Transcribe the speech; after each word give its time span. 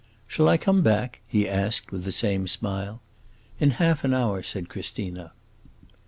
"Shall 0.27 0.49
I 0.49 0.57
come 0.57 0.81
back?" 0.81 1.19
he 1.27 1.47
asked 1.47 1.91
with 1.91 2.05
the 2.05 2.11
same 2.11 2.47
smile. 2.47 3.01
"In 3.59 3.69
half 3.77 4.03
an 4.03 4.15
hour," 4.15 4.41
said 4.41 4.67
Christina. 4.67 5.31